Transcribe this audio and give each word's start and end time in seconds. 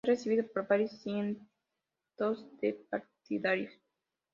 Fue 0.03 0.15
recibido 0.15 0.47
por 0.47 0.67
varios 0.67 0.89
cientos 1.03 1.39
de 2.59 2.73
partidarios. 2.89 3.71